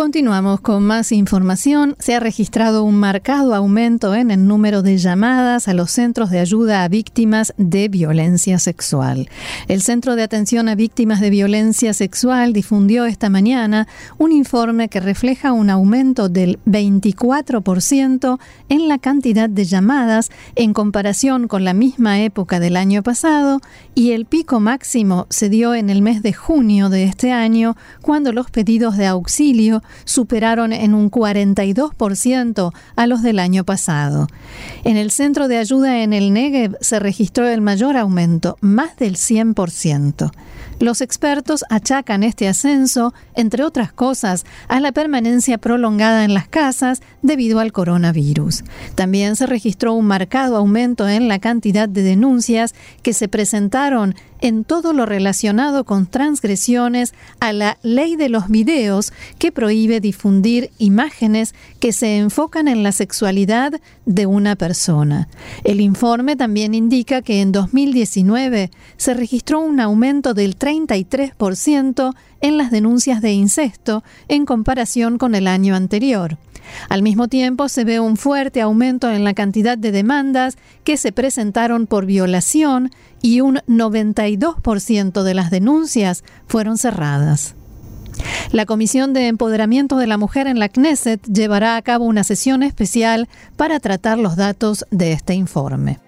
Continuamos 0.00 0.62
con 0.62 0.82
más 0.82 1.12
información. 1.12 1.94
Se 1.98 2.14
ha 2.14 2.20
registrado 2.20 2.84
un 2.84 2.94
marcado 2.94 3.54
aumento 3.54 4.14
en 4.14 4.30
el 4.30 4.46
número 4.46 4.80
de 4.80 4.96
llamadas 4.96 5.68
a 5.68 5.74
los 5.74 5.90
centros 5.90 6.30
de 6.30 6.38
ayuda 6.38 6.84
a 6.84 6.88
víctimas 6.88 7.52
de 7.58 7.90
violencia 7.90 8.58
sexual. 8.58 9.28
El 9.68 9.82
Centro 9.82 10.16
de 10.16 10.22
Atención 10.22 10.70
a 10.70 10.74
Víctimas 10.74 11.20
de 11.20 11.28
Violencia 11.28 11.92
Sexual 11.92 12.54
difundió 12.54 13.04
esta 13.04 13.28
mañana 13.28 13.88
un 14.16 14.32
informe 14.32 14.88
que 14.88 15.00
refleja 15.00 15.52
un 15.52 15.68
aumento 15.68 16.30
del 16.30 16.58
24% 16.64 18.38
en 18.70 18.88
la 18.88 18.96
cantidad 18.96 19.50
de 19.50 19.66
llamadas 19.66 20.30
en 20.54 20.72
comparación 20.72 21.46
con 21.46 21.62
la 21.62 21.74
misma 21.74 22.22
época 22.22 22.58
del 22.58 22.78
año 22.78 23.02
pasado 23.02 23.60
y 23.94 24.12
el 24.12 24.24
pico 24.24 24.60
máximo 24.60 25.26
se 25.28 25.50
dio 25.50 25.74
en 25.74 25.90
el 25.90 26.00
mes 26.00 26.22
de 26.22 26.32
junio 26.32 26.88
de 26.88 27.04
este 27.04 27.32
año 27.32 27.76
cuando 28.00 28.32
los 28.32 28.50
pedidos 28.50 28.96
de 28.96 29.06
auxilio 29.06 29.82
superaron 30.04 30.72
en 30.72 30.94
un 30.94 31.10
42% 31.10 32.72
a 32.96 33.06
los 33.06 33.22
del 33.22 33.38
año 33.38 33.64
pasado. 33.64 34.26
En 34.84 34.96
el 34.96 35.10
centro 35.10 35.48
de 35.48 35.58
ayuda 35.58 36.02
en 36.02 36.12
el 36.12 36.32
Negev 36.32 36.76
se 36.80 36.98
registró 36.98 37.48
el 37.48 37.60
mayor 37.60 37.96
aumento, 37.96 38.56
más 38.60 38.96
del 38.96 39.16
100%. 39.16 40.30
Los 40.80 41.02
expertos 41.02 41.62
achacan 41.68 42.22
este 42.22 42.48
ascenso, 42.48 43.12
entre 43.34 43.64
otras 43.64 43.92
cosas, 43.92 44.46
a 44.66 44.80
la 44.80 44.92
permanencia 44.92 45.58
prolongada 45.58 46.24
en 46.24 46.32
las 46.32 46.48
casas 46.48 47.02
debido 47.20 47.60
al 47.60 47.70
coronavirus. 47.70 48.64
También 48.94 49.36
se 49.36 49.44
registró 49.44 49.92
un 49.92 50.06
marcado 50.06 50.56
aumento 50.56 51.06
en 51.06 51.28
la 51.28 51.38
cantidad 51.38 51.86
de 51.86 52.02
denuncias 52.02 52.74
que 53.02 53.12
se 53.12 53.28
presentaron 53.28 54.14
en 54.40 54.64
todo 54.64 54.92
lo 54.92 55.06
relacionado 55.06 55.84
con 55.84 56.06
transgresiones 56.06 57.14
a 57.40 57.52
la 57.52 57.78
ley 57.82 58.16
de 58.16 58.28
los 58.28 58.48
videos 58.48 59.12
que 59.38 59.52
prohíbe 59.52 60.00
difundir 60.00 60.70
imágenes 60.78 61.54
que 61.78 61.92
se 61.92 62.18
enfocan 62.18 62.68
en 62.68 62.82
la 62.82 62.92
sexualidad 62.92 63.80
de 64.06 64.26
una 64.26 64.56
persona. 64.56 65.28
El 65.64 65.80
informe 65.80 66.36
también 66.36 66.74
indica 66.74 67.22
que 67.22 67.40
en 67.40 67.52
2019 67.52 68.70
se 68.96 69.14
registró 69.14 69.60
un 69.60 69.80
aumento 69.80 70.34
del 70.34 70.58
33% 70.58 72.14
en 72.40 72.56
las 72.56 72.70
denuncias 72.70 73.20
de 73.20 73.32
incesto 73.32 74.02
en 74.28 74.46
comparación 74.46 75.18
con 75.18 75.34
el 75.34 75.46
año 75.46 75.74
anterior. 75.74 76.38
Al 76.88 77.02
mismo 77.02 77.28
tiempo, 77.28 77.68
se 77.68 77.84
ve 77.84 78.00
un 78.00 78.16
fuerte 78.16 78.60
aumento 78.60 79.10
en 79.10 79.24
la 79.24 79.34
cantidad 79.34 79.76
de 79.76 79.92
demandas 79.92 80.56
que 80.84 80.96
se 80.96 81.12
presentaron 81.12 81.86
por 81.86 82.06
violación 82.06 82.90
y 83.22 83.40
un 83.40 83.56
92% 83.68 85.22
de 85.22 85.34
las 85.34 85.50
denuncias 85.50 86.24
fueron 86.46 86.78
cerradas. 86.78 87.54
La 88.52 88.66
Comisión 88.66 89.12
de 89.12 89.28
Empoderamiento 89.28 89.96
de 89.96 90.06
la 90.06 90.18
Mujer 90.18 90.46
en 90.46 90.58
la 90.58 90.68
Knesset 90.68 91.24
llevará 91.26 91.76
a 91.76 91.82
cabo 91.82 92.04
una 92.04 92.24
sesión 92.24 92.62
especial 92.62 93.28
para 93.56 93.80
tratar 93.80 94.18
los 94.18 94.36
datos 94.36 94.84
de 94.90 95.12
este 95.12 95.34
informe. 95.34 95.98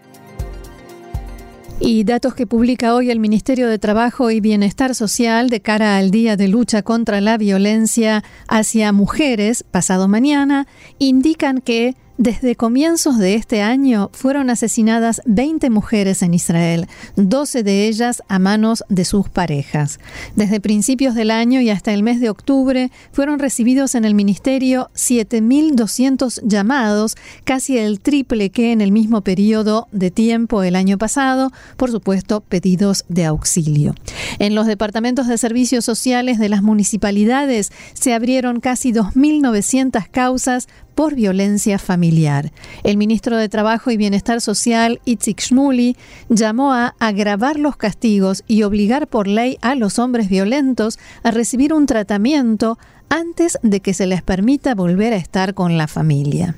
Y 1.84 2.04
datos 2.04 2.34
que 2.34 2.46
publica 2.46 2.94
hoy 2.94 3.10
el 3.10 3.18
Ministerio 3.18 3.68
de 3.68 3.78
Trabajo 3.78 4.30
y 4.30 4.40
Bienestar 4.40 4.94
Social 4.94 5.50
de 5.50 5.60
cara 5.60 5.96
al 5.96 6.12
Día 6.12 6.36
de 6.36 6.46
Lucha 6.46 6.82
contra 6.82 7.20
la 7.20 7.36
Violencia 7.38 8.22
hacia 8.46 8.92
Mujeres, 8.92 9.64
pasado 9.68 10.06
mañana, 10.06 10.68
indican 11.00 11.60
que 11.60 11.96
desde 12.22 12.54
comienzos 12.54 13.18
de 13.18 13.34
este 13.34 13.62
año 13.62 14.08
fueron 14.12 14.48
asesinadas 14.48 15.22
20 15.24 15.70
mujeres 15.70 16.22
en 16.22 16.34
Israel, 16.34 16.86
12 17.16 17.64
de 17.64 17.88
ellas 17.88 18.22
a 18.28 18.38
manos 18.38 18.84
de 18.88 19.04
sus 19.04 19.28
parejas. 19.28 19.98
Desde 20.36 20.60
principios 20.60 21.16
del 21.16 21.32
año 21.32 21.60
y 21.60 21.70
hasta 21.70 21.92
el 21.92 22.04
mes 22.04 22.20
de 22.20 22.30
octubre 22.30 22.92
fueron 23.10 23.40
recibidos 23.40 23.96
en 23.96 24.04
el 24.04 24.14
ministerio 24.14 24.88
7.200 24.94 26.42
llamados, 26.44 27.16
casi 27.42 27.76
el 27.76 27.98
triple 27.98 28.50
que 28.50 28.70
en 28.70 28.82
el 28.82 28.92
mismo 28.92 29.22
periodo 29.22 29.88
de 29.90 30.12
tiempo 30.12 30.62
el 30.62 30.76
año 30.76 30.98
pasado, 30.98 31.50
por 31.76 31.90
supuesto 31.90 32.40
pedidos 32.40 33.04
de 33.08 33.24
auxilio. 33.24 33.96
En 34.38 34.54
los 34.54 34.68
departamentos 34.68 35.26
de 35.26 35.38
servicios 35.38 35.84
sociales 35.84 36.38
de 36.38 36.48
las 36.48 36.62
municipalidades 36.62 37.72
se 37.94 38.14
abrieron 38.14 38.60
casi 38.60 38.92
2.900 38.92 40.08
causas 40.08 40.68
por 40.94 41.14
violencia 41.14 41.78
familiar. 41.78 42.52
El 42.82 42.96
ministro 42.96 43.36
de 43.36 43.48
Trabajo 43.48 43.90
y 43.90 43.96
Bienestar 43.96 44.40
Social, 44.40 45.00
Itzik 45.04 45.40
Shmuli, 45.40 45.96
llamó 46.28 46.72
a 46.72 46.94
agravar 46.98 47.58
los 47.58 47.76
castigos 47.76 48.44
y 48.46 48.62
obligar 48.62 49.08
por 49.08 49.26
ley 49.26 49.58
a 49.60 49.74
los 49.74 49.98
hombres 49.98 50.28
violentos 50.28 50.98
a 51.22 51.30
recibir 51.30 51.72
un 51.72 51.86
tratamiento 51.86 52.78
antes 53.08 53.58
de 53.62 53.80
que 53.80 53.94
se 53.94 54.06
les 54.06 54.22
permita 54.22 54.74
volver 54.74 55.12
a 55.12 55.16
estar 55.16 55.54
con 55.54 55.76
la 55.76 55.86
familia. 55.86 56.54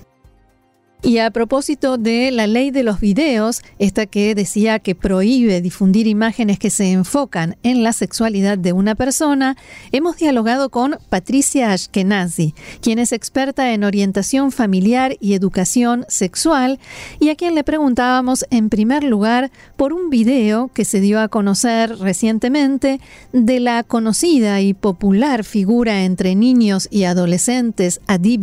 Y 1.05 1.19
a 1.19 1.31
propósito 1.31 1.99
de 1.99 2.31
la 2.31 2.47
ley 2.47 2.71
de 2.71 2.83
los 2.83 2.99
videos, 2.99 3.61
esta 3.79 4.07
que 4.07 4.35
decía 4.35 4.79
que 4.79 4.95
prohíbe 4.95 5.61
difundir 5.61 6.07
imágenes 6.07 6.59
que 6.59 6.71
se 6.71 6.93
enfocan 6.93 7.57
en 7.63 7.83
la 7.83 7.93
sexualidad 7.93 8.57
de 8.57 8.73
una 8.73 8.95
persona, 8.95 9.55
hemos 9.93 10.17
dialogado 10.17 10.71
con 10.71 10.97
Patricia 11.11 11.73
Ashkenazi, 11.73 12.55
quien 12.81 12.99
es 12.99 13.13
experta 13.13 13.75
en 13.75 13.85
orientación 13.85 14.51
familiar 14.51 15.19
y 15.21 15.35
educación 15.35 16.07
sexual, 16.09 16.81
y 17.21 17.29
a 17.29 17.37
quien 17.37 17.55
le 17.55 17.65
preguntábamos 17.65 18.47
en 18.49 18.71
primer 18.71 19.05
lugar 19.05 19.51
por 19.77 19.93
un 19.93 20.09
video 20.09 20.71
que 20.73 20.87
se 20.87 21.01
dio 21.01 21.21
a 21.21 21.29
conocer 21.29 21.99
recientemente 21.99 22.99
de 23.35 23.61
la 23.61 23.83
conocida 23.83 24.63
y 24.63 24.73
popular 24.73 25.45
figura 25.45 26.05
entre 26.05 26.35
niños 26.35 26.89
y 26.91 27.05
adolescentes 27.05 28.01
Adi 28.07 28.41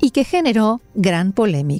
y 0.00 0.10
que 0.10 0.24
generó 0.24 0.80
gran 0.94 1.32
polémica. 1.32 1.73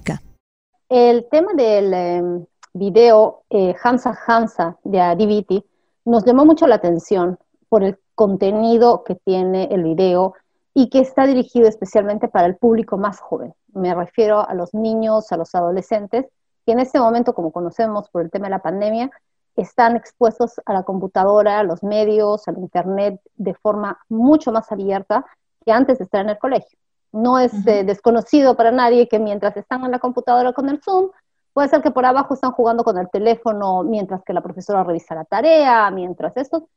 El 0.88 1.26
tema 1.30 1.52
del 1.54 1.94
em, 1.94 2.46
video 2.72 3.42
eh, 3.50 3.74
Hamza 3.82 4.18
Hamza 4.26 4.76
de 4.84 5.00
Adiviti 5.00 5.64
nos 6.04 6.24
llamó 6.24 6.44
mucho 6.44 6.66
la 6.66 6.74
atención 6.76 7.38
por 7.68 7.82
el 7.84 7.98
contenido 8.14 9.04
que 9.04 9.14
tiene 9.14 9.64
el 9.70 9.82
video 9.82 10.34
y 10.74 10.90
que 10.90 11.00
está 11.00 11.26
dirigido 11.26 11.68
especialmente 11.68 12.28
para 12.28 12.46
el 12.46 12.56
público 12.56 12.98
más 12.98 13.20
joven. 13.20 13.54
Me 13.72 13.94
refiero 13.94 14.48
a 14.48 14.54
los 14.54 14.74
niños, 14.74 15.30
a 15.32 15.36
los 15.36 15.54
adolescentes, 15.54 16.26
que 16.66 16.72
en 16.72 16.80
este 16.80 16.98
momento, 16.98 17.34
como 17.34 17.52
conocemos 17.52 18.08
por 18.10 18.22
el 18.22 18.30
tema 18.30 18.46
de 18.46 18.50
la 18.50 18.62
pandemia, 18.62 19.10
están 19.56 19.96
expuestos 19.96 20.60
a 20.66 20.72
la 20.72 20.82
computadora, 20.82 21.60
a 21.60 21.64
los 21.64 21.82
medios, 21.82 22.48
al 22.48 22.58
Internet 22.58 23.20
de 23.36 23.54
forma 23.54 23.98
mucho 24.08 24.50
más 24.50 24.70
abierta 24.72 25.24
que 25.64 25.72
antes 25.72 25.98
de 25.98 26.04
estar 26.04 26.22
en 26.22 26.30
el 26.30 26.38
colegio. 26.38 26.78
No 27.14 27.38
es 27.38 27.64
eh, 27.68 27.84
desconocido 27.84 28.56
para 28.56 28.72
nadie 28.72 29.06
que 29.06 29.20
mientras 29.20 29.56
están 29.56 29.84
en 29.84 29.92
la 29.92 30.00
computadora 30.00 30.52
con 30.52 30.68
el 30.68 30.82
Zoom, 30.82 31.10
puede 31.52 31.68
ser 31.68 31.80
que 31.80 31.92
por 31.92 32.04
abajo 32.04 32.34
están 32.34 32.50
jugando 32.50 32.82
con 32.82 32.98
el 32.98 33.08
teléfono 33.08 33.84
mientras 33.84 34.24
que 34.24 34.32
la 34.32 34.40
profesora 34.40 34.82
revisa 34.82 35.14
la 35.14 35.24
tarea, 35.24 35.88
mientras 35.92 36.36
esto, 36.36 36.68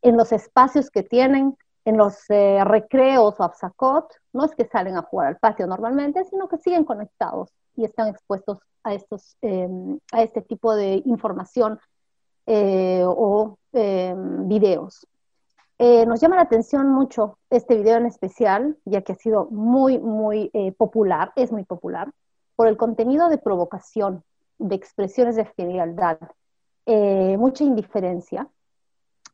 en 0.00 0.16
los 0.16 0.30
espacios 0.30 0.90
que 0.90 1.02
tienen, 1.02 1.58
en 1.84 1.96
los 1.96 2.18
eh, 2.28 2.62
recreos 2.62 3.34
o 3.40 3.42
absacot, 3.42 4.14
no 4.32 4.44
es 4.44 4.54
que 4.54 4.64
salen 4.64 4.96
a 4.96 5.02
jugar 5.02 5.26
al 5.26 5.38
patio 5.38 5.66
normalmente, 5.66 6.24
sino 6.24 6.48
que 6.48 6.58
siguen 6.58 6.84
conectados 6.84 7.50
y 7.74 7.84
están 7.84 8.06
expuestos 8.06 8.60
a, 8.84 8.94
estos, 8.94 9.36
em, 9.40 9.98
a 10.12 10.22
este 10.22 10.40
tipo 10.42 10.72
de 10.76 11.02
información 11.04 11.80
eh, 12.46 13.02
o 13.04 13.58
em, 13.72 14.46
videos. 14.46 15.04
Eh, 15.82 16.04
nos 16.04 16.20
llama 16.20 16.36
la 16.36 16.42
atención 16.42 16.90
mucho 16.90 17.38
este 17.48 17.74
video 17.74 17.96
en 17.96 18.04
especial, 18.04 18.76
ya 18.84 19.00
que 19.00 19.12
ha 19.12 19.16
sido 19.16 19.46
muy, 19.46 19.98
muy 19.98 20.50
eh, 20.52 20.72
popular, 20.72 21.32
es 21.36 21.52
muy 21.52 21.64
popular, 21.64 22.12
por 22.54 22.68
el 22.68 22.76
contenido 22.76 23.30
de 23.30 23.38
provocación, 23.38 24.22
de 24.58 24.74
expresiones 24.74 25.36
de 25.36 25.46
frialdad, 25.46 26.18
eh, 26.84 27.34
mucha 27.38 27.64
indiferencia, 27.64 28.46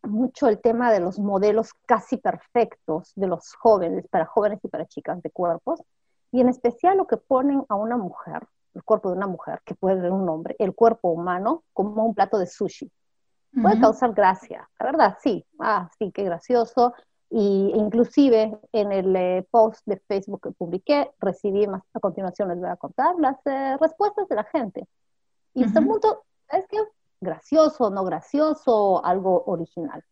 mucho 0.05 0.47
el 0.47 0.61
tema 0.61 0.93
de 0.93 1.01
los 1.01 1.19
modelos 1.19 1.73
casi 1.85 2.17
perfectos 2.17 3.11
de 3.17 3.27
los 3.27 3.53
jóvenes, 3.55 4.07
para 4.07 4.25
jóvenes 4.25 4.61
y 4.63 4.69
para 4.69 4.87
chicas 4.87 5.21
de 5.23 5.31
cuerpos, 5.31 5.83
y 6.31 6.43
en 6.43 6.49
especial 6.49 6.97
lo 6.97 7.09
que 7.09 7.17
ponen 7.17 7.65
a 7.69 7.75
una 7.75 7.97
mujer, 7.97 8.47
el 8.73 8.85
cuerpo 8.85 9.11
de 9.11 9.17
una 9.17 9.27
mujer, 9.27 9.63
que 9.65 9.75
puede 9.75 10.01
ser 10.01 10.13
un 10.13 10.29
hombre, 10.29 10.55
el 10.61 10.77
cuerpo 10.77 11.09
humano, 11.09 11.65
como 11.73 12.07
un 12.07 12.15
plato 12.15 12.39
de 12.39 12.47
sushi 12.47 12.89
puede 13.61 13.81
causar 13.81 14.13
gracia, 14.13 14.69
la 14.79 14.87
verdad, 14.87 15.19
sí, 15.23 15.45
ah, 15.59 15.91
sí, 15.99 16.13
qué 16.13 16.25
gracioso, 16.25 16.95
y 17.31 17.73
inclusive 17.75 18.59
en 18.73 18.93
el 18.93 19.17
eh, 19.17 19.47
post 19.51 19.81
de 19.87 20.01
Facebook 20.07 20.43
que 20.43 20.51
publiqué, 20.53 21.11
recibí 21.21 21.67
más, 21.67 21.83
a 21.93 22.01
continuación 22.01 22.49
les 22.49 22.59
voy 22.59 22.69
a 22.69 22.77
contar 22.77 23.15
las 23.19 23.37
eh, 23.47 23.77
respuestas 23.81 24.29
de 24.29 24.37
la 24.37 24.45
gente. 24.45 24.87
Y 25.55 25.65
uh 25.65 25.67
-huh. 25.67 25.87
punto, 25.87 26.25
es 26.51 26.65
que 26.69 26.79
gracioso, 27.21 27.91
no 27.91 28.05
gracioso, 28.05 29.05
algo 29.05 29.43
original. 29.47 30.05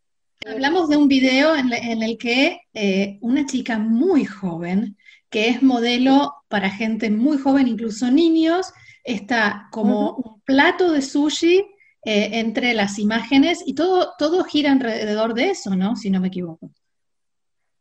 Hablamos 0.47 0.89
de 0.89 0.97
un 0.97 1.09
video 1.09 1.55
en, 1.55 1.73
el 2.03 2.19
que 2.19 2.61
eh, 2.75 3.19
una 3.23 3.47
chica 3.47 3.79
muy 3.79 4.25
joven, 4.25 4.97
que 5.31 5.49
es 5.49 5.63
modelo 5.63 6.35
para 6.49 6.69
gente 6.69 7.11
muy 7.11 7.39
joven, 7.39 7.69
incluso 7.69 8.11
niños, 8.11 8.73
está 9.05 9.69
como 9.71 10.17
un 10.17 10.41
plato 10.43 10.93
de 10.93 11.01
sushi 11.01 11.65
eh, 12.05 12.41
entre 12.41 12.75
las 12.75 12.99
imágenes 12.99 13.63
y 13.67 13.75
todo, 13.75 14.13
todo 14.19 14.45
gira 14.45 14.73
alrededor 14.73 15.35
de 15.35 15.51
eso, 15.51 15.75
¿no? 15.75 15.97
Si 15.97 16.11
no 16.11 16.21
me 16.21 16.29
equivoco. 16.29 16.71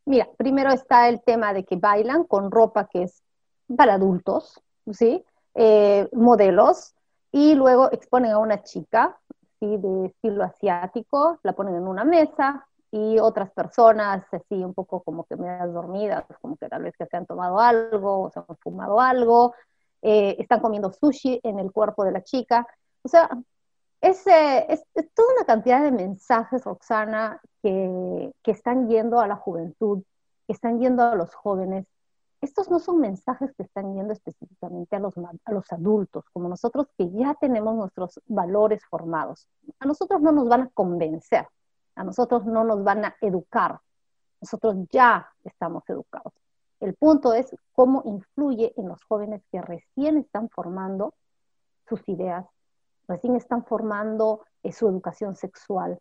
Mira, 0.06 0.28
primero 0.38 0.72
está 0.72 1.08
el 1.10 1.22
tema 1.22 1.54
de 1.54 1.64
que 1.64 1.78
bailan 1.78 2.26
con 2.26 2.52
ropa 2.52 2.88
que 2.88 3.04
es 3.04 3.22
para 3.76 3.96
adultos, 3.96 4.60
¿sí? 4.92 5.24
Eh, 5.56 6.08
modelos, 6.12 6.94
y 7.32 7.56
luego 7.56 7.92
exponen 7.92 8.32
a 8.32 8.38
una 8.38 8.64
chica, 8.64 9.18
¿sí? 9.60 9.78
De 9.78 10.08
estilo 10.08 10.44
asiático, 10.44 11.40
la 11.44 11.54
ponen 11.54 11.76
en 11.76 11.88
una 11.88 12.04
mesa, 12.04 12.68
y 12.94 13.18
otras 13.18 13.52
personas 13.52 14.24
así 14.32 14.64
un 14.64 14.76
poco 14.76 15.02
como 15.02 15.24
que 15.24 15.36
medias 15.36 15.74
dormidas, 15.74 16.26
como 16.40 16.56
que 16.58 16.70
tal 16.70 16.84
vez 16.84 16.94
que 16.96 17.08
se 17.08 17.18
han 17.18 17.26
tomado 17.26 17.60
algo, 17.60 18.22
o 18.22 18.30
se 18.30 18.40
han 18.40 18.46
fumado 18.60 19.02
algo, 19.02 19.56
eh, 20.04 20.36
están 20.38 20.60
comiendo 20.60 20.94
sushi 20.94 21.40
en 21.42 21.58
el 21.58 21.72
cuerpo 21.72 22.06
de 22.06 22.12
la 22.12 22.24
chica. 22.24 22.68
O 23.02 23.10
sea, 23.10 23.28
es, 24.04 24.28
es, 24.28 24.86
toda 25.16 25.34
una 25.34 25.46
cantidad 25.46 25.82
de 25.82 25.92
mensajes, 25.92 26.66
Roxana, 26.66 27.42
que, 27.62 28.34
están 28.44 28.90
yendo 28.90 29.20
a 29.22 29.28
la 29.28 29.38
juventud, 29.38 30.04
que 30.46 30.54
están 30.54 30.80
yendo 30.80 31.04
a 31.04 31.16
los 31.16 31.34
jóvenes. 31.34 31.86
Estos 32.42 32.70
no 32.70 32.80
son 32.80 33.00
mensajes 33.00 33.54
que 33.56 33.64
están 33.64 33.96
yendo 33.96 34.12
específicamente 34.12 34.98
a 34.98 35.00
los, 35.00 35.14
a 35.18 35.52
los 35.54 35.72
adultos, 35.72 36.26
como 36.34 36.50
nosotros 36.50 36.88
que 36.98 37.10
ya 37.12 37.36
tenemos 37.36 37.76
nuestros 37.76 38.20
valores 38.28 38.84
formados. 38.90 39.48
A 39.80 39.86
nosotros 39.86 40.22
no 40.22 40.34
nos 40.34 40.50
van 40.50 40.64
a 40.64 40.70
convencer, 40.74 41.48
a 41.96 42.04
nosotros 42.04 42.46
no 42.46 42.66
nos 42.66 42.84
van 42.84 43.06
a 43.06 43.16
educar, 43.22 43.80
nosotros 44.42 44.76
ya 44.92 45.30
estamos 45.46 45.90
educados. 45.90 46.34
El 46.82 46.96
punto 46.96 47.34
es 47.34 47.56
cómo 47.72 48.02
influye 48.04 48.74
en 48.76 48.90
los 48.90 49.02
jóvenes 49.06 49.42
que 49.50 49.62
recién 49.62 50.18
están 50.18 50.50
formando 50.50 51.14
sus 51.88 52.02
ideas, 52.10 52.46
recién 53.08 53.36
están 53.36 53.66
formando 53.66 54.46
eh, 54.64 54.72
su 54.72 54.88
educación 54.88 55.36
sexual, 55.36 56.00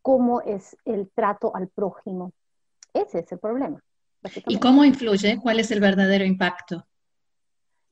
cómo 0.00 0.40
es 0.40 0.76
el 0.84 1.10
trato 1.10 1.54
al 1.54 1.68
prójimo. 1.68 2.32
Ese 2.92 3.20
es 3.20 3.32
el 3.32 3.38
problema. 3.38 3.82
¿Y 4.46 4.58
cómo 4.58 4.84
influye? 4.84 5.38
¿Cuál 5.40 5.60
es 5.60 5.70
el 5.70 5.80
verdadero 5.80 6.24
impacto? 6.24 6.86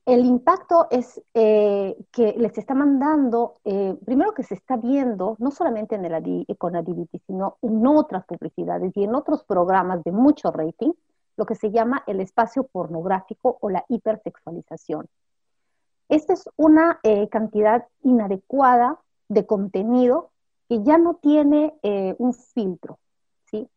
El 0.05 0.25
impacto 0.25 0.87
es 0.89 1.21
eh, 1.33 1.95
que 2.11 2.33
les 2.37 2.57
está 2.57 2.73
mandando, 2.73 3.59
eh, 3.63 3.95
primero 4.03 4.33
que 4.33 4.43
se 4.43 4.55
está 4.55 4.75
viendo, 4.75 5.35
no 5.39 5.51
solamente 5.51 5.95
en 5.95 6.05
el 6.05 6.57
con 6.57 6.75
Adivity, 6.75 7.19
sino 7.27 7.57
en 7.61 7.85
otras 7.85 8.25
publicidades 8.25 8.91
y 8.95 9.03
en 9.03 9.13
otros 9.13 9.43
programas 9.43 10.03
de 10.03 10.11
mucho 10.11 10.51
rating, 10.51 10.91
lo 11.37 11.45
que 11.45 11.55
se 11.55 11.71
llama 11.71 12.03
el 12.07 12.19
espacio 12.19 12.63
pornográfico 12.63 13.57
o 13.61 13.69
la 13.69 13.85
hipersexualización. 13.89 15.07
Esta 16.11 16.33
es 16.33 16.43
una 16.57 16.99
eh, 17.03 17.29
cantidad 17.29 17.87
inadecuada 18.03 18.99
de 19.29 19.45
contenido 19.45 20.31
que 20.67 20.83
ya 20.83 20.97
no 20.97 21.15
tiene 21.15 21.73
eh, 21.83 22.15
un 22.17 22.33
filtro. 22.33 22.99
¿sí? 23.45 23.69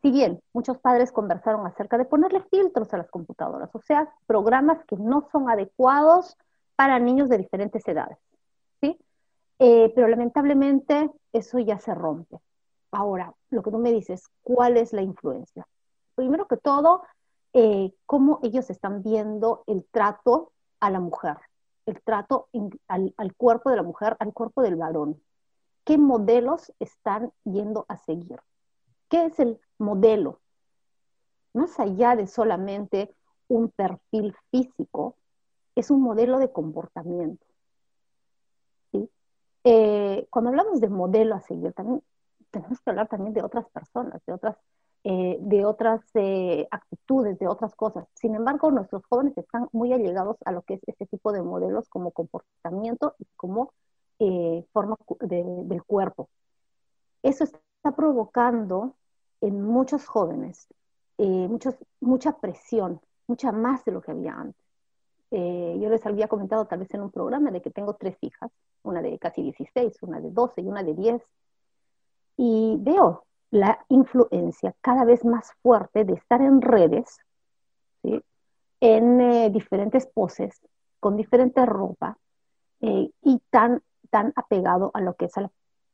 Si 0.00 0.12
bien 0.12 0.40
muchos 0.52 0.78
padres 0.78 1.10
conversaron 1.10 1.66
acerca 1.66 1.98
de 1.98 2.04
ponerle 2.04 2.42
filtros 2.42 2.94
a 2.94 2.96
las 2.96 3.10
computadoras, 3.10 3.74
o 3.74 3.80
sea, 3.80 4.08
programas 4.28 4.84
que 4.84 4.94
no 4.98 5.28
son 5.32 5.50
adecuados 5.50 6.36
para 6.76 7.00
niños 7.00 7.28
de 7.28 7.38
diferentes 7.38 7.82
edades. 7.88 8.18
¿sí? 8.80 8.96
Eh, 9.58 9.92
pero 9.92 10.06
lamentablemente 10.06 11.10
eso 11.32 11.58
ya 11.58 11.80
se 11.80 11.92
rompe. 11.92 12.38
Ahora, 12.92 13.34
lo 13.50 13.64
que 13.64 13.72
tú 13.72 13.78
me 13.78 13.90
dices, 13.90 14.28
¿cuál 14.44 14.76
es 14.76 14.92
la 14.92 15.02
influencia? 15.02 15.66
Primero 16.14 16.46
que 16.46 16.56
todo, 16.56 17.02
cómo 18.06 18.38
ellos 18.44 18.70
están 18.70 19.02
viendo 19.02 19.64
el 19.66 19.84
trato 19.90 20.52
a 20.78 20.88
la 20.90 21.00
mujer 21.00 21.36
el 21.90 22.02
trato 22.02 22.48
al, 22.88 23.34
cuerpo 23.36 23.70
de 23.70 23.76
la 23.76 23.82
mujer, 23.82 24.16
al 24.20 24.32
cuerpo 24.32 24.62
del 24.62 24.76
varón. 24.76 25.20
¿Qué 25.84 25.98
modelos 25.98 26.72
están 26.78 27.32
yendo 27.44 27.84
a 27.88 27.96
seguir? 27.98 28.40
¿Qué 29.08 29.26
es 29.26 29.38
el 29.40 29.60
modelo? 29.78 30.40
Más 31.52 31.78
allá 31.80 32.16
de 32.16 32.26
solamente 32.26 33.14
un 33.48 33.70
perfil 33.70 34.36
físico, 34.50 35.16
es 35.74 35.90
un 35.90 36.02
modelo 36.02 36.38
de 36.38 36.52
comportamiento. 36.52 37.44
Eh, 39.62 40.26
cuando 40.30 40.50
hablamos 40.50 40.80
de 40.80 40.88
modelo 40.88 41.34
a 41.34 41.40
seguir, 41.40 41.72
también 41.74 42.02
tenemos 42.50 42.80
que 42.80 42.90
hablar 42.90 43.08
también 43.08 43.34
de 43.34 43.42
otras 43.42 43.68
personas, 43.68 44.24
de 44.24 44.32
otras 44.32 44.56
eh, 45.02 45.38
de 45.40 45.64
otras 45.64 46.02
eh, 46.12 46.68
actitudes, 46.70 47.38
de 47.38 47.48
otras 47.48 47.74
cosas. 47.74 48.06
Sin 48.14 48.34
embargo, 48.34 48.70
nuestros 48.70 49.02
jóvenes 49.06 49.36
están 49.38 49.66
muy 49.72 49.94
allegados 49.94 50.36
a 50.44 50.52
lo 50.52 50.60
que 50.60 50.74
es 50.74 50.80
este 50.86 51.06
tipo 51.06 51.32
de 51.32 51.42
modelos 51.42 51.88
como 51.88 52.10
comportamiento 52.10 53.14
y 53.18 53.24
como 53.34 53.72
eh, 54.18 54.66
forma 54.72 54.96
del 55.20 55.82
cuerpo. 55.84 56.28
Eso 57.22 57.44
está 57.44 57.96
provocando 57.96 58.94
en 59.40 59.62
muchos 59.62 60.06
jóvenes 60.06 60.68
muchos, 61.16 61.74
mucha 62.00 62.32
presión, 62.38 63.00
mucha 63.26 63.52
más 63.52 63.84
de 63.84 63.92
lo 63.92 64.00
que 64.00 64.10
había 64.10 64.34
antes. 64.34 64.64
yo 65.30 65.88
les 65.90 66.04
había 66.06 66.28
comentado 66.28 66.64
tal 66.66 66.80
vez 66.80 66.92
en 66.94 67.02
un 67.02 67.10
programa 67.10 67.50
de 67.50 67.60
que 67.60 67.70
tengo 67.70 67.94
tres 67.94 68.16
hijas, 68.22 68.50
una 68.82 69.02
de 69.02 69.18
casi 69.18 69.42
16, 69.42 70.02
una 70.02 70.20
de 70.20 70.30
12 70.30 70.62
y 70.62 70.66
una 70.66 70.82
de 70.82 70.94
10, 70.94 71.22
y 72.38 72.76
veo 72.80 73.24
la 73.50 73.84
influencia 73.88 74.74
cada 74.80 75.04
vez 75.04 75.24
más 75.24 75.52
fuerte 75.62 76.04
de 76.04 76.14
estar 76.14 76.40
en 76.40 76.62
redes, 76.62 77.18
en 78.80 79.20
eh, 79.20 79.50
diferentes 79.50 80.06
poses, 80.06 80.60
con 81.00 81.16
diferente 81.16 81.64
ropa, 81.66 82.16
eh, 82.80 83.10
y 83.22 83.40
tan, 83.50 83.82
tan 84.10 84.32
apegado 84.36 84.90
a 84.94 85.00
lo 85.00 85.14
que 85.14 85.26
es 85.26 85.36
el 85.36 85.48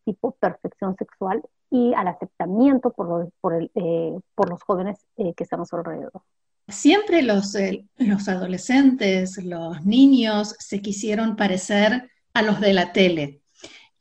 tipo 0.04 0.32
perfección 0.32 0.94
sexual 0.96 1.42
y 1.70 1.94
al 1.94 2.06
aceptamiento 2.08 2.90
por, 2.90 3.32
por, 3.40 3.70
eh, 3.74 4.18
por 4.34 4.50
los 4.50 4.62
jóvenes 4.62 5.04
que 5.16 5.42
estamos 5.42 5.72
alrededor. 5.72 6.22
Siempre 6.68 7.22
los, 7.22 7.56
los 7.96 8.28
adolescentes, 8.28 9.42
los 9.42 9.84
niños 9.84 10.54
se 10.58 10.80
quisieron 10.80 11.34
parecer 11.34 12.10
a 12.34 12.42
los 12.42 12.60
de 12.60 12.72
la 12.72 12.92
tele. 12.92 13.40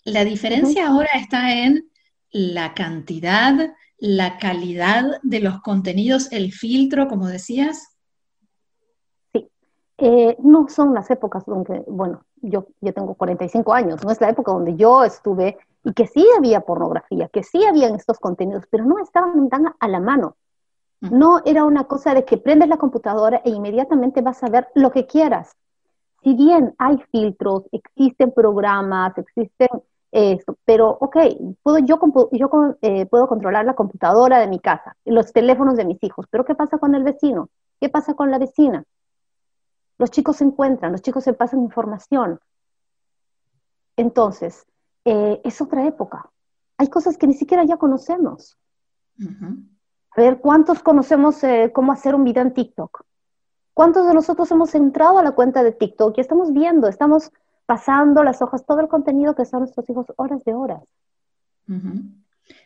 La 0.03 0.23
diferencia 0.23 0.87
ahora 0.87 1.09
está 1.15 1.53
en 1.53 1.89
la 2.35 2.73
cantidad, 2.73 3.73
la 3.97 4.37
calidad 4.37 5.21
de 5.23 5.39
los 5.39 5.61
contenidos, 5.61 6.29
el 6.33 6.51
filtro, 6.51 7.07
como 7.07 7.27
decías? 7.27 7.95
Sí, 9.31 9.49
eh, 9.99 10.35
no 10.43 10.67
son 10.67 10.93
las 10.93 11.09
épocas 11.09 11.45
donde, 11.45 11.85
bueno, 11.87 12.25
yo, 12.41 12.67
yo 12.81 12.93
tengo 12.93 13.13
45 13.13 13.73
años, 13.73 14.03
no 14.03 14.11
es 14.11 14.19
la 14.19 14.31
época 14.31 14.51
donde 14.51 14.75
yo 14.75 15.05
estuve 15.05 15.57
y 15.85 15.93
que 15.93 16.07
sí 16.07 16.27
había 16.37 16.59
pornografía, 16.59 17.29
que 17.29 17.41
sí 17.41 17.63
habían 17.63 17.95
estos 17.95 18.19
contenidos, 18.19 18.65
pero 18.69 18.83
no 18.83 18.99
estaban 18.99 19.47
tan 19.47 19.73
a 19.79 19.87
la 19.87 20.01
mano. 20.01 20.35
No 20.99 21.41
era 21.45 21.63
una 21.63 21.85
cosa 21.85 22.13
de 22.13 22.25
que 22.25 22.35
prendes 22.35 22.67
la 22.67 22.77
computadora 22.77 23.41
e 23.45 23.51
inmediatamente 23.51 24.19
vas 24.19 24.43
a 24.43 24.49
ver 24.49 24.67
lo 24.75 24.91
que 24.91 25.05
quieras. 25.05 25.55
Si 26.21 26.33
bien 26.33 26.75
hay 26.79 26.97
filtros, 27.13 27.63
existen 27.71 28.33
programas, 28.33 29.17
existen 29.17 29.69
pero, 30.63 30.97
ok, 31.01 31.17
puedo, 31.61 31.79
yo, 31.79 31.99
yo 32.31 32.49
eh, 32.81 33.05
puedo 33.05 33.27
controlar 33.27 33.65
la 33.65 33.75
computadora 33.75 34.39
de 34.39 34.47
mi 34.47 34.59
casa, 34.59 34.95
los 35.03 35.33
teléfonos 35.33 35.75
de 35.75 35.85
mis 35.85 36.01
hijos, 36.03 36.25
pero 36.29 36.45
¿qué 36.45 36.55
pasa 36.55 36.77
con 36.77 36.95
el 36.95 37.03
vecino? 37.03 37.49
¿Qué 37.81 37.89
pasa 37.89 38.13
con 38.13 38.31
la 38.31 38.39
vecina? 38.39 38.85
Los 39.97 40.11
chicos 40.11 40.37
se 40.37 40.45
encuentran, 40.45 40.93
los 40.93 41.01
chicos 41.01 41.23
se 41.23 41.33
pasan 41.33 41.61
información. 41.61 42.39
Entonces, 43.97 44.65
eh, 45.03 45.41
es 45.43 45.61
otra 45.61 45.85
época. 45.85 46.29
Hay 46.77 46.87
cosas 46.87 47.17
que 47.17 47.27
ni 47.27 47.33
siquiera 47.33 47.65
ya 47.65 47.77
conocemos. 47.77 48.57
A 49.19 50.21
ver, 50.21 50.39
¿cuántos 50.39 50.81
conocemos 50.81 51.43
eh, 51.43 51.71
cómo 51.73 51.91
hacer 51.91 52.15
un 52.15 52.23
video 52.23 52.43
en 52.43 52.53
TikTok? 52.53 53.03
¿Cuántos 53.73 54.07
de 54.07 54.13
nosotros 54.13 54.49
hemos 54.51 54.73
entrado 54.75 55.19
a 55.19 55.23
la 55.23 55.31
cuenta 55.31 55.61
de 55.61 55.73
TikTok 55.73 56.17
y 56.17 56.21
estamos 56.21 56.53
viendo, 56.53 56.87
estamos 56.87 57.31
pasando 57.65 58.23
las 58.23 58.41
hojas, 58.41 58.65
todo 58.65 58.79
el 58.79 58.87
contenido 58.87 59.35
que 59.35 59.45
son 59.45 59.61
nuestros 59.61 59.89
hijos, 59.89 60.05
horas 60.17 60.43
de 60.43 60.53
horas. 60.53 60.83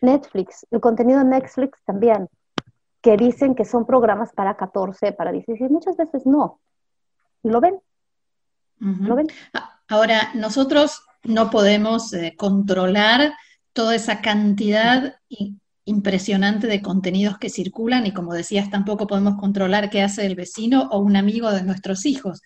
Netflix, 0.01 0.67
el 0.71 0.81
contenido 0.81 1.19
de 1.19 1.25
Netflix 1.25 1.79
también, 1.85 2.27
que 3.01 3.15
dicen 3.15 3.55
que 3.55 3.65
son 3.65 3.85
programas 3.85 4.33
para 4.33 4.57
14, 4.57 5.13
para 5.13 5.31
16, 5.31 5.71
muchas 5.71 5.95
veces 5.95 6.25
no. 6.25 6.59
¿Lo 7.43 7.61
ven? 7.61 7.79
¿Lo 8.79 9.15
ven? 9.15 9.27
Ahora, 9.87 10.31
nosotros 10.35 11.01
no 11.23 11.49
podemos 11.49 12.13
eh, 12.13 12.35
controlar 12.37 13.33
toda 13.73 13.95
esa 13.95 14.21
cantidad 14.21 15.15
impresionante 15.85 16.67
de 16.67 16.81
contenidos 16.81 17.37
que 17.37 17.49
circulan 17.49 18.05
y 18.05 18.13
como 18.13 18.33
decías, 18.33 18.69
tampoco 18.69 19.07
podemos 19.07 19.39
controlar 19.39 19.89
qué 19.89 20.01
hace 20.01 20.25
el 20.25 20.35
vecino 20.35 20.89
o 20.91 20.99
un 20.99 21.15
amigo 21.15 21.51
de 21.51 21.63
nuestros 21.63 22.05
hijos. 22.05 22.41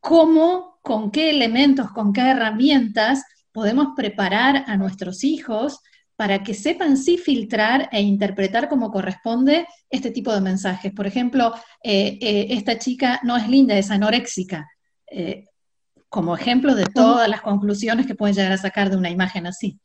¿Cómo 0.00 0.73
con 0.84 1.10
qué 1.10 1.30
elementos, 1.30 1.90
con 1.92 2.12
qué 2.12 2.20
herramientas 2.20 3.24
podemos 3.52 3.94
preparar 3.96 4.64
a 4.66 4.76
nuestros 4.76 5.24
hijos 5.24 5.80
para 6.14 6.42
que 6.42 6.52
sepan 6.52 6.98
sí 6.98 7.16
filtrar 7.16 7.88
e 7.90 8.02
interpretar 8.02 8.68
como 8.68 8.90
corresponde 8.90 9.66
este 9.88 10.10
tipo 10.10 10.30
de 10.32 10.42
mensajes. 10.42 10.92
Por 10.92 11.06
ejemplo, 11.06 11.54
eh, 11.82 12.18
eh, 12.20 12.46
esta 12.50 12.78
chica 12.78 13.18
no 13.22 13.34
es 13.34 13.48
linda, 13.48 13.78
es 13.78 13.90
anoréxica, 13.90 14.68
eh, 15.10 15.46
como 16.10 16.36
ejemplo 16.36 16.74
de 16.74 16.84
todas 16.84 17.30
las 17.30 17.40
conclusiones 17.40 18.06
que 18.06 18.14
pueden 18.14 18.36
llegar 18.36 18.52
a 18.52 18.58
sacar 18.58 18.90
de 18.90 18.98
una 18.98 19.08
imagen 19.10 19.46
así. 19.46 19.80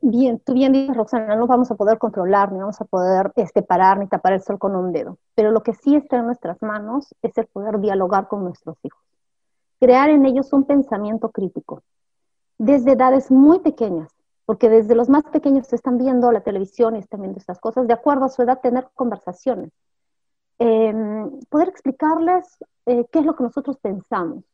Bien, 0.00 0.40
tú 0.40 0.54
bien 0.54 0.72
dices, 0.72 0.96
Roxana, 0.96 1.36
no 1.36 1.46
vamos 1.46 1.70
a 1.70 1.74
poder 1.74 1.98
controlar, 1.98 2.50
ni 2.50 2.60
vamos 2.60 2.80
a 2.80 2.86
poder 2.86 3.30
este, 3.36 3.62
parar 3.62 3.98
ni 3.98 4.06
tapar 4.06 4.32
el 4.32 4.42
sol 4.42 4.58
con 4.58 4.74
un 4.74 4.92
dedo, 4.92 5.18
pero 5.34 5.50
lo 5.50 5.62
que 5.62 5.74
sí 5.74 5.96
está 5.96 6.16
en 6.16 6.26
nuestras 6.26 6.62
manos 6.62 7.14
es 7.20 7.36
el 7.36 7.46
poder 7.46 7.78
dialogar 7.78 8.28
con 8.28 8.42
nuestros 8.42 8.78
hijos, 8.82 9.02
crear 9.80 10.08
en 10.08 10.24
ellos 10.24 10.52
un 10.54 10.64
pensamiento 10.64 11.30
crítico, 11.30 11.82
desde 12.56 12.92
edades 12.92 13.30
muy 13.30 13.58
pequeñas, 13.58 14.10
porque 14.46 14.70
desde 14.70 14.94
los 14.94 15.08
más 15.10 15.24
pequeños 15.24 15.72
están 15.72 15.98
viendo 15.98 16.32
la 16.32 16.40
televisión 16.40 16.96
y 16.96 17.00
están 17.00 17.20
viendo 17.20 17.38
estas 17.38 17.58
cosas, 17.58 17.86
de 17.86 17.94
acuerdo 17.94 18.24
a 18.26 18.28
su 18.30 18.42
edad, 18.42 18.60
tener 18.60 18.88
conversaciones. 18.94 19.70
Em, 20.58 21.40
poder 21.50 21.68
explicarles 21.68 22.46
eh, 22.86 23.06
qué 23.10 23.18
es 23.18 23.26
lo 23.26 23.34
que 23.34 23.42
nosotros 23.42 23.76
pensamos, 23.78 24.44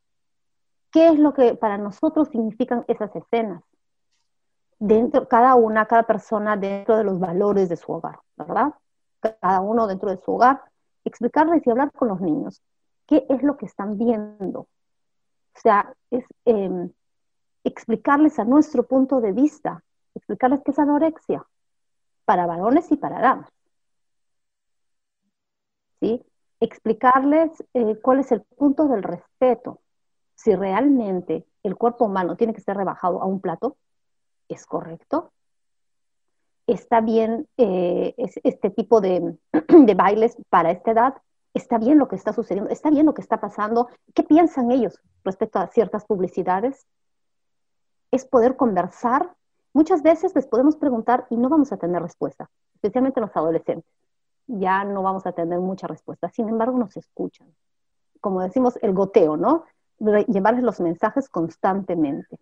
qué 0.90 1.08
es 1.08 1.18
lo 1.18 1.34
que 1.34 1.54
para 1.54 1.76
nosotros 1.76 2.28
significan 2.28 2.84
esas 2.88 3.14
escenas, 3.14 3.62
dentro, 4.80 5.28
cada 5.28 5.54
una, 5.54 5.86
cada 5.86 6.02
persona 6.02 6.56
dentro 6.56 6.96
de 6.96 7.04
los 7.04 7.20
valores 7.20 7.68
de 7.68 7.76
su 7.76 7.92
hogar, 7.92 8.18
¿verdad? 8.36 8.74
Cada 9.20 9.60
uno 9.60 9.86
dentro 9.86 10.10
de 10.10 10.16
su 10.16 10.32
hogar, 10.32 10.62
explicarles 11.04 11.64
y 11.64 11.70
hablar 11.70 11.92
con 11.92 12.08
los 12.08 12.20
niños, 12.20 12.60
qué 13.06 13.24
es 13.28 13.42
lo 13.44 13.56
que 13.56 13.66
están 13.66 13.96
viendo. 13.96 14.60
O 14.60 15.60
sea, 15.62 15.94
es... 16.10 16.24
Em, 16.44 16.90
explicarles 17.64 18.38
a 18.38 18.44
nuestro 18.44 18.86
punto 18.86 19.20
de 19.20 19.32
vista, 19.32 19.82
explicarles 20.14 20.60
qué 20.64 20.70
es 20.70 20.78
anorexia 20.78 21.44
para 22.24 22.46
varones 22.46 22.90
y 22.90 22.96
para 22.96 23.20
damas. 23.20 23.50
¿Sí? 26.00 26.24
Explicarles 26.60 27.50
eh, 27.74 27.98
cuál 28.00 28.20
es 28.20 28.32
el 28.32 28.42
punto 28.42 28.86
del 28.88 29.02
respeto. 29.02 29.80
Si 30.34 30.54
realmente 30.54 31.44
el 31.62 31.76
cuerpo 31.76 32.06
humano 32.06 32.36
tiene 32.36 32.54
que 32.54 32.62
ser 32.62 32.76
rebajado 32.76 33.20
a 33.22 33.26
un 33.26 33.40
plato, 33.40 33.76
¿es 34.54 34.66
correcto? 34.66 35.32
¿Está 36.66 37.00
bien 37.00 37.48
eh, 37.56 38.14
este 38.16 38.70
tipo 38.70 39.00
de, 39.00 39.36
de 39.68 39.94
bailes 39.94 40.36
para 40.50 40.70
esta 40.70 40.90
edad? 40.90 41.14
¿Está 41.54 41.78
bien 41.78 41.98
lo 41.98 42.06
que 42.06 42.16
está 42.16 42.32
sucediendo? 42.32 42.70
¿Está 42.70 42.90
bien 42.90 43.06
lo 43.06 43.14
que 43.14 43.22
está 43.22 43.40
pasando? 43.40 43.88
¿Qué 44.14 44.22
piensan 44.22 44.70
ellos 44.70 45.00
respecto 45.24 45.58
a 45.58 45.66
ciertas 45.66 46.04
publicidades? 46.04 46.86
es 48.10 48.24
poder 48.24 48.56
conversar. 48.56 49.34
Muchas 49.72 50.02
veces 50.02 50.34
les 50.34 50.46
podemos 50.46 50.76
preguntar 50.76 51.26
y 51.30 51.36
no 51.36 51.48
vamos 51.48 51.72
a 51.72 51.76
tener 51.76 52.02
respuesta, 52.02 52.50
especialmente 52.74 53.20
los 53.20 53.34
adolescentes. 53.36 53.90
Ya 54.46 54.84
no 54.84 55.02
vamos 55.02 55.26
a 55.26 55.32
tener 55.32 55.60
mucha 55.60 55.86
respuesta. 55.86 56.28
Sin 56.30 56.48
embargo, 56.48 56.76
nos 56.76 56.96
escuchan. 56.96 57.46
Como 58.20 58.42
decimos, 58.42 58.78
el 58.82 58.92
goteo, 58.92 59.36
¿no? 59.36 59.64
Llevarles 59.98 60.64
los 60.64 60.80
mensajes 60.80 61.28
constantemente, 61.28 62.38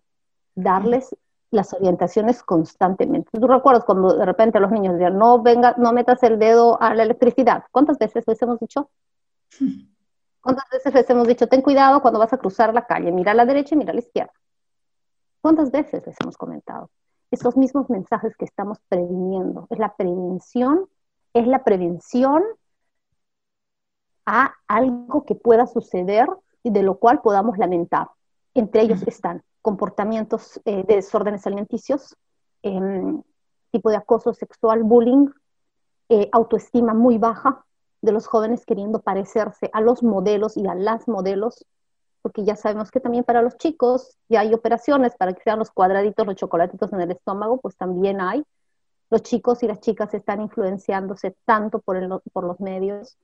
darles 0.55 1.15
las 1.51 1.73
orientaciones 1.73 2.43
constantemente. 2.43 3.29
¿Tú 3.39 3.47
recuerdas 3.47 3.83
cuando 3.83 4.13
de 4.15 4.25
repente 4.25 4.59
los 4.59 4.71
niños 4.71 4.93
decían, 4.93 5.17
no 5.17 5.41
venga, 5.41 5.75
no 5.77 5.91
metas 5.93 6.21
el 6.23 6.37
dedo 6.37 6.81
a 6.81 6.93
la 6.93 7.03
electricidad? 7.03 7.63
¿Cuántas 7.71 7.97
veces 7.97 8.23
les 8.27 8.41
hemos 8.41 8.59
dicho? 8.59 8.89
¿Cuántas 10.41 10.69
veces 10.71 10.93
les 10.93 11.09
hemos 11.09 11.27
dicho, 11.27 11.47
ten 11.47 11.61
cuidado 11.61 12.01
cuando 12.01 12.19
vas 12.19 12.31
a 12.31 12.37
cruzar 12.37 12.73
la 12.73 12.85
calle, 12.85 13.11
mira 13.11 13.31
a 13.33 13.35
la 13.35 13.45
derecha 13.45 13.75
y 13.75 13.77
mira 13.77 13.91
a 13.91 13.93
la 13.93 13.99
izquierda? 13.99 14.31
¿Cuántas 15.41 15.71
veces 15.71 16.05
les 16.05 16.15
hemos 16.21 16.37
comentado? 16.37 16.89
Estos 17.31 17.57
mismos 17.57 17.89
mensajes 17.89 18.35
que 18.37 18.45
estamos 18.45 18.79
previniendo. 18.87 19.67
Es 19.69 19.79
la 19.79 19.95
prevención, 19.95 20.87
es 21.33 21.47
la 21.47 21.63
prevención 21.63 22.43
a 24.25 24.53
algo 24.67 25.23
que 25.25 25.35
pueda 25.35 25.67
suceder 25.67 26.27
y 26.63 26.71
de 26.71 26.83
lo 26.83 26.97
cual 26.99 27.21
podamos 27.21 27.57
lamentar. 27.57 28.09
Entre 28.53 28.81
ellos 28.81 29.03
están 29.07 29.43
comportamientos 29.61 30.59
eh, 30.65 30.83
de 30.87 30.95
desórdenes 30.95 31.45
alimenticios, 31.45 32.15
em, 32.63 33.21
tipo 33.71 33.89
de 33.89 33.97
acoso 33.97 34.33
sexual, 34.33 34.83
bullying, 34.83 35.27
eh, 36.09 36.29
autoestima 36.31 36.93
muy 36.93 37.17
baja 37.17 37.63
de 38.01 38.11
los 38.11 38.27
jóvenes 38.27 38.65
queriendo 38.65 39.01
parecerse 39.01 39.69
a 39.73 39.81
los 39.81 40.03
modelos 40.03 40.57
y 40.57 40.65
a 40.67 40.75
las 40.75 41.07
modelos, 41.07 41.65
porque 42.21 42.43
ya 42.43 42.55
sabemos 42.55 42.91
que 42.91 42.99
también 42.99 43.23
para 43.23 43.41
los 43.41 43.57
chicos 43.57 44.17
ya 44.27 44.41
hay 44.41 44.53
operaciones 44.53 45.15
para 45.17 45.33
que 45.33 45.43
sean 45.43 45.59
los 45.59 45.71
cuadraditos, 45.71 46.25
los 46.25 46.35
chocolatitos 46.35 46.91
en 46.93 47.01
el 47.01 47.11
estómago, 47.11 47.59
pues 47.59 47.75
también 47.75 48.21
hay. 48.21 48.43
Los 49.09 49.23
chicos 49.23 49.63
y 49.63 49.67
las 49.67 49.79
chicas 49.79 50.13
están 50.13 50.41
influenciándose 50.41 51.35
tanto 51.45 51.79
por, 51.79 52.21
por 52.31 52.43
los 52.43 52.59
medios. 52.59 53.17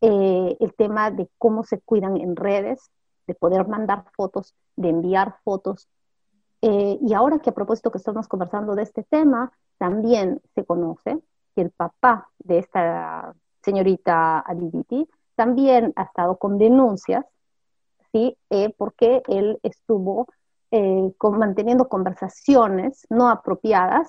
Eh, 0.00 0.56
el 0.60 0.74
tema 0.74 1.10
de 1.10 1.28
cómo 1.38 1.64
se 1.64 1.80
cuidan 1.80 2.16
en 2.16 2.36
redes, 2.36 2.90
de 3.26 3.34
poder 3.34 3.66
mandar 3.68 4.04
fotos, 4.16 4.54
de 4.76 4.90
enviar 4.90 5.36
fotos. 5.44 5.88
Eh, 6.62 6.98
y 7.00 7.12
ahora 7.14 7.38
que 7.38 7.50
a 7.50 7.54
propósito 7.54 7.90
que 7.90 7.98
estamos 7.98 8.28
conversando 8.28 8.74
de 8.74 8.82
este 8.82 9.02
tema, 9.02 9.52
también 9.78 10.40
se 10.54 10.64
conoce 10.64 11.18
que 11.54 11.62
el 11.62 11.70
papá 11.70 12.30
de 12.38 12.58
esta 12.58 13.34
señorita 13.62 14.40
Adibiti 14.40 15.08
también 15.34 15.92
ha 15.96 16.04
estado 16.04 16.36
con 16.38 16.58
denuncias 16.58 17.24
eh, 18.50 18.74
porque 18.76 19.22
él 19.28 19.58
estuvo 19.62 20.26
eh, 20.70 21.12
manteniendo 21.20 21.88
conversaciones 21.88 23.06
no 23.10 23.28
apropiadas 23.28 24.08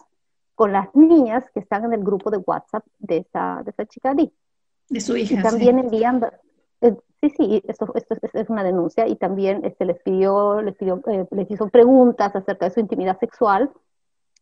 con 0.55 0.71
las 0.71 0.93
niñas 0.95 1.43
que 1.53 1.59
están 1.59 1.85
en 1.85 1.93
el 1.93 2.03
grupo 2.03 2.31
de 2.31 2.37
WhatsApp 2.37 2.85
de 2.99 3.17
esa, 3.17 3.61
de 3.63 3.71
esa 3.71 3.85
chica 3.85 4.13
Di. 4.13 4.31
De 4.89 5.01
su 5.01 5.15
hija. 5.17 5.39
Y 5.39 5.43
también 5.43 5.77
enviando, 5.77 6.31
eh, 6.81 6.95
sí, 7.21 7.29
sí, 7.29 7.63
esto, 7.67 7.91
es 8.33 8.49
una 8.49 8.63
denuncia 8.63 9.07
y 9.07 9.15
también 9.15 9.65
este, 9.65 9.85
les 9.85 10.01
pidió, 10.01 10.61
les, 10.61 10.75
pidió 10.75 11.01
les 11.31 11.49
hizo 11.51 11.69
preguntas 11.69 12.35
acerca 12.35 12.65
de 12.65 12.73
su 12.73 12.79
intimidad 12.79 13.19
sexual. 13.19 13.71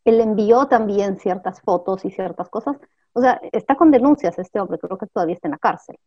Él 0.04 0.22
envió 0.22 0.68
también 0.68 1.18
ciertas 1.18 1.62
fotos 1.62 2.06
y 2.06 2.12
ciertas 2.12 2.50
cosas. 2.50 2.78
O 3.14 3.22
sea, 3.22 3.40
está 3.52 3.76
con 3.76 3.92
denuncias 3.92 4.38
este 4.38 4.60
hombre, 4.60 4.78
creo 4.80 4.98
que 4.98 5.08
todavía 5.08 5.36
está 5.36 5.48
en 5.48 5.54
la 5.54 5.58
cárcel. 5.58 5.98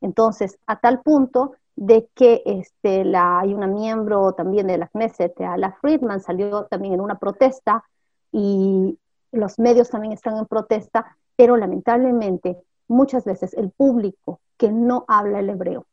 Entonces, 0.00 0.58
a 0.66 0.78
tal 0.78 1.00
punto 1.00 1.54
de 1.74 2.08
que 2.14 2.42
este, 2.44 3.04
hay 3.16 3.54
una 3.54 3.66
miembro 3.66 4.32
también 4.32 4.66
de 4.66 4.78
la 4.78 4.88
Knesset, 4.88 5.40
Ala 5.40 5.76
Friedman, 5.80 6.20
salió 6.20 6.64
también 6.66 6.94
en 6.94 7.00
una 7.00 7.18
protesta 7.18 7.84
y 8.30 8.98
los 9.32 9.58
medios 9.58 9.90
también 9.90 10.12
están 10.12 10.36
en 10.36 10.46
protesta, 10.46 11.16
pero 11.36 11.56
lamentablemente 11.56 12.58
muchas 12.88 13.24
veces 13.24 13.54
el 13.54 13.70
público 13.70 14.40
que 14.58 14.70
no 14.70 15.04
habla 15.08 15.40
el 15.40 15.50
hebreo, 15.50 15.86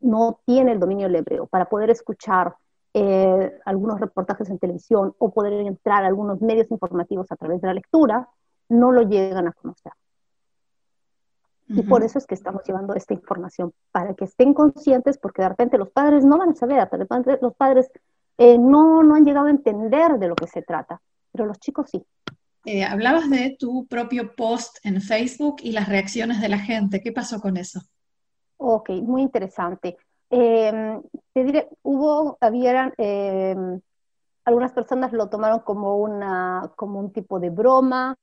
no 0.00 0.40
tiene 0.46 0.72
el 0.72 0.80
dominio 0.80 1.06
del 1.06 1.16
hebreo 1.16 1.46
para 1.46 1.68
poder 1.68 1.90
escuchar 1.90 2.54
eh, 2.92 3.52
algunos 3.64 4.00
reportajes 4.00 4.50
en 4.50 4.58
televisión 4.58 5.14
o 5.18 5.32
poder 5.32 5.52
entrar 5.54 6.04
a 6.04 6.08
algunos 6.08 6.40
medios 6.40 6.70
informativos 6.70 7.30
a 7.30 7.36
través 7.36 7.60
de 7.60 7.68
la 7.68 7.74
lectura, 7.74 8.28
no 8.68 8.92
lo 8.92 9.02
llegan 9.02 9.48
a 9.48 9.52
conocer. 9.52 9.92
Y 11.72 11.82
por 11.82 12.02
eso 12.02 12.18
es 12.18 12.26
que 12.26 12.34
estamos 12.34 12.64
llevando 12.66 12.94
esta 12.94 13.14
información, 13.14 13.72
para 13.92 14.14
que 14.14 14.24
estén 14.24 14.54
conscientes, 14.54 15.18
porque 15.18 15.42
de 15.42 15.50
repente 15.50 15.78
los 15.78 15.90
padres 15.90 16.24
no 16.24 16.36
van 16.36 16.50
a 16.50 16.54
saber, 16.56 16.88
los 17.40 17.54
padres 17.54 17.88
eh, 18.38 18.58
no, 18.58 19.04
no 19.04 19.14
han 19.14 19.24
llegado 19.24 19.46
a 19.46 19.50
entender 19.50 20.18
de 20.18 20.26
lo 20.26 20.34
que 20.34 20.48
se 20.48 20.62
trata, 20.62 21.00
pero 21.30 21.46
los 21.46 21.60
chicos 21.60 21.90
sí. 21.90 22.04
Eh, 22.64 22.84
hablabas 22.84 23.30
de 23.30 23.56
tu 23.56 23.86
propio 23.86 24.34
post 24.34 24.78
en 24.82 25.00
Facebook 25.00 25.56
y 25.62 25.70
las 25.70 25.88
reacciones 25.88 26.40
de 26.40 26.48
la 26.48 26.58
gente. 26.58 27.00
¿Qué 27.00 27.12
pasó 27.12 27.40
con 27.40 27.56
eso? 27.56 27.80
Ok, 28.62 28.90
muy 28.90 29.22
interesante. 29.22 29.96
Em, 30.28 31.02
te 31.32 31.44
diré, 31.44 31.68
hubo, 31.82 32.36
había, 32.42 32.92
em, 32.98 33.80
algunas 34.44 34.72
personas 34.72 35.12
lo 35.12 35.28
tomaron 35.30 35.60
como, 35.60 35.96
una, 35.98 36.70
como 36.76 37.00
un 37.00 37.12
tipo 37.12 37.40
de 37.40 37.50
broma, 37.50 38.16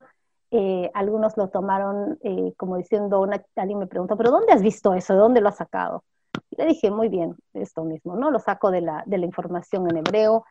eh, 0.51 0.91
algunos 0.93 1.37
lo 1.37 1.49
tomaron 1.49 2.19
eh, 2.23 2.53
como 2.57 2.77
diciendo, 2.77 3.25
alguien 3.55 3.79
me 3.79 3.87
preguntó, 3.87 4.17
¿pero 4.17 4.31
dónde 4.31 4.53
has 4.53 4.61
visto 4.61 4.93
eso? 4.93 5.13
¿De 5.13 5.19
dónde 5.19 5.41
lo 5.41 5.49
has 5.49 5.57
sacado? 5.57 6.03
Y 6.51 6.57
le 6.57 6.67
dije, 6.67 6.91
muy 6.91 7.09
bien, 7.09 7.35
esto 7.53 7.83
mismo, 7.83 8.15
¿no? 8.15 8.31
Lo 8.31 8.39
saco 8.39 8.71
de 8.71 8.81
la, 8.81 9.03
de 9.07 9.17
la 9.17 9.25
información 9.25 9.89
en 9.89 9.97
hebreo. 9.97 10.45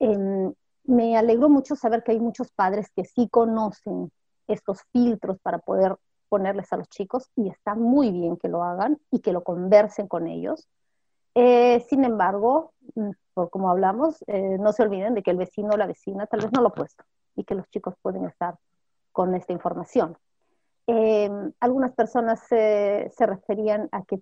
Em, 0.00 0.52
me 0.84 1.16
alegró 1.16 1.48
mucho 1.48 1.76
saber 1.76 2.02
que 2.04 2.12
hay 2.12 2.20
muchos 2.20 2.50
padres 2.52 2.90
que 2.94 3.04
sí 3.06 3.28
conocen 3.30 4.10
estos 4.48 4.82
filtros 4.92 5.38
para 5.42 5.58
poder 5.60 5.96
ponerles 6.30 6.72
a 6.72 6.78
los 6.78 6.88
chicos 6.88 7.30
y 7.36 7.50
está 7.50 7.74
muy 7.74 8.10
bien 8.10 8.38
que 8.38 8.48
lo 8.48 8.64
hagan 8.64 8.98
y 9.10 9.20
que 9.20 9.34
lo 9.34 9.44
conversen 9.44 10.08
con 10.08 10.26
ellos. 10.26 10.66
Eh, 11.34 11.84
sin 11.90 12.04
embargo, 12.04 12.72
mm, 12.94 13.10
por 13.34 13.50
como 13.50 13.70
hablamos, 13.70 14.24
no 14.26 14.72
se 14.72 14.82
olviden 14.82 15.14
de 15.14 15.22
que 15.22 15.30
el 15.30 15.36
vecino 15.36 15.70
o 15.74 15.76
la 15.76 15.86
vecina 15.86 16.26
tal 16.26 16.40
vez 16.40 16.52
no 16.52 16.62
lo 16.62 16.68
ha 16.68 16.74
puesto 16.74 17.04
y 17.36 17.44
que 17.44 17.54
los 17.54 17.68
chicos 17.68 17.94
pueden 18.00 18.24
estar 18.24 18.56
con 19.12 19.34
esta 19.34 19.52
información. 19.52 20.16
Em, 20.86 21.52
algunas 21.60 21.92
personas 21.92 22.40
se 22.40 23.26
referían 23.26 23.88
a 23.92 24.02
que 24.04 24.20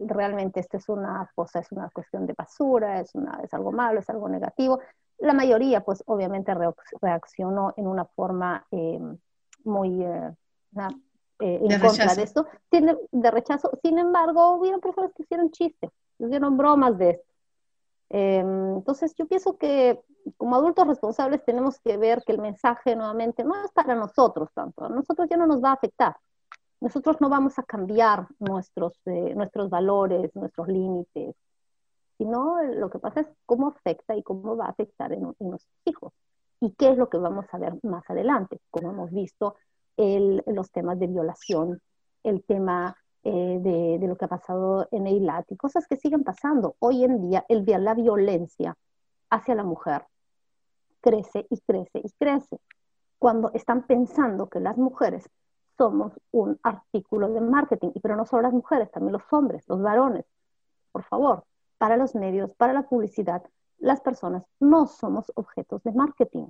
realmente 0.00 0.60
esto 0.60 0.78
es 0.78 0.88
una 0.88 1.30
cosa, 1.34 1.60
es 1.60 1.70
una 1.72 1.90
cuestión 1.90 2.26
de 2.26 2.34
basura, 2.36 3.00
es, 3.00 3.14
una, 3.14 3.40
es 3.42 3.52
algo 3.54 3.72
malo, 3.72 4.00
es 4.00 4.10
algo 4.10 4.28
negativo, 4.28 4.80
La 5.18 5.34
mayoría, 5.34 5.82
pues 5.82 6.02
obviamente 6.06 6.54
reaccionó 7.02 7.74
en 7.76 7.86
una 7.86 8.06
forma 8.06 8.66
em, 8.70 9.18
muy 9.64 10.02
eh, 10.02 10.34
eh, 11.40 11.60
en 11.62 11.80
contra 11.80 12.14
de 12.14 12.22
esto, 12.22 12.46
de 12.70 13.30
rechazo. 13.30 13.70
Sin 13.82 13.98
embargo, 13.98 14.56
hubieron 14.56 14.80
personas 14.80 15.12
que 15.14 15.22
hicieron 15.22 15.50
chistes, 15.50 15.90
hicieron 16.18 16.56
bromas 16.56 16.98
de 16.98 17.10
esto. 17.10 17.30
Em, 18.10 18.76
entonces, 18.76 19.14
yo 19.14 19.26
pienso 19.26 19.56
que 19.56 20.00
como 20.36 20.56
adultos 20.56 20.86
responsables 20.86 21.44
tenemos 21.44 21.78
que 21.80 21.96
ver 21.96 22.22
que 22.24 22.32
el 22.32 22.38
mensaje 22.38 22.94
nuevamente 22.94 23.44
no 23.44 23.54
es 23.64 23.70
para 23.72 23.94
nosotros 23.94 24.50
tanto, 24.54 24.84
a 24.84 24.88
nosotros 24.88 25.28
ya 25.30 25.36
no 25.36 25.46
nos 25.46 25.62
va 25.62 25.70
a 25.70 25.74
afectar. 25.74 26.16
Nosotros 26.80 27.16
no 27.20 27.28
vamos 27.28 27.58
a 27.58 27.62
cambiar 27.62 28.26
nuestros, 28.38 28.94
eh, 29.04 29.34
nuestros 29.34 29.68
valores, 29.68 30.34
nuestros 30.34 30.68
límites, 30.68 31.36
sino 32.16 32.62
lo 32.62 32.90
que 32.90 32.98
pasa 32.98 33.20
es 33.20 33.28
cómo 33.46 33.68
afecta 33.68 34.16
y 34.16 34.22
cómo 34.22 34.56
va 34.56 34.66
a 34.66 34.70
afectar 34.70 35.12
en, 35.12 35.22
nuestros 35.38 35.74
hijos. 35.84 36.12
Y 36.60 36.72
qué 36.72 36.90
es 36.90 36.98
lo 36.98 37.08
que 37.08 37.18
vamos 37.18 37.46
a 37.52 37.58
ver 37.58 37.74
más 37.82 38.08
adelante, 38.08 38.60
como 38.70 38.90
hemos 38.90 39.10
visto 39.10 39.56
el, 39.96 40.42
los 40.46 40.70
temas 40.70 40.98
de 40.98 41.06
violación, 41.06 41.80
el 42.22 42.44
tema 42.44 42.96
eh, 43.22 43.58
de, 43.60 44.06
lo 44.06 44.16
que 44.16 44.24
ha 44.24 44.28
pasado 44.28 44.88
en 44.90 45.06
Eilat 45.06 45.50
y 45.52 45.56
cosas 45.56 45.86
que 45.86 45.96
siguen 45.96 46.24
pasando. 46.24 46.76
Hoy 46.78 47.04
en 47.04 47.28
día, 47.28 47.44
el, 47.48 47.64
la 47.66 47.94
violencia 47.94 48.76
hacia 49.28 49.54
la 49.54 49.64
mujer 49.64 50.06
crece 51.00 51.46
y 51.50 51.60
crece 51.60 52.00
y 52.02 52.10
crece. 52.18 52.58
Cuando 53.18 53.50
están 53.52 53.86
pensando 53.86 54.48
que 54.48 54.60
las 54.60 54.78
mujeres 54.78 55.28
somos 55.76 56.12
un 56.30 56.58
artículo 56.62 57.28
de 57.28 57.40
marketing, 57.40 57.90
pero 58.02 58.16
no 58.16 58.26
solo 58.26 58.42
las 58.42 58.52
mujeres, 58.52 58.90
también 58.90 59.12
los 59.12 59.22
hombres, 59.30 59.64
los 59.68 59.82
varones. 59.82 60.24
Por 60.92 61.04
favor, 61.04 61.44
para 61.78 61.96
los 61.96 62.14
medios, 62.14 62.50
para 62.56 62.72
la 62.72 62.82
publicidad, 62.82 63.42
las 63.78 64.00
personas 64.00 64.44
no 64.60 64.86
somos 64.86 65.30
objetos 65.34 65.82
de 65.82 65.92
marketing. 65.92 66.46